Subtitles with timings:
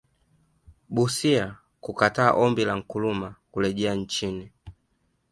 [0.89, 4.51] Busia kukataa Ombi la Nkrumah kurejea nchini